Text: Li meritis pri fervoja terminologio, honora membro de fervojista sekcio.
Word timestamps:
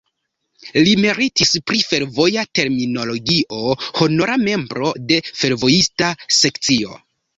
Li 0.85 0.93
meritis 1.03 1.51
pri 1.71 1.81
fervoja 1.89 2.45
terminologio, 2.59 3.61
honora 4.01 4.39
membro 4.47 4.89
de 5.13 5.21
fervojista 5.43 6.11
sekcio. 6.39 6.99